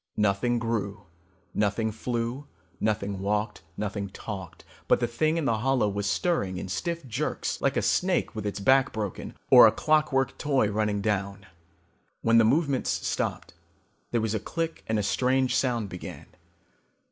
[0.17, 1.03] Nothing grew,
[1.53, 2.47] nothing flew,
[2.79, 4.63] nothing walked, nothing talked.
[4.87, 8.43] But the thing in the hollow was stirring in stiff jerks like a snake with
[8.47, 11.45] its back broken or a clockwork toy running down.
[12.23, 13.53] When the movements stopped,
[14.09, 16.25] there was a click and a strange sound began.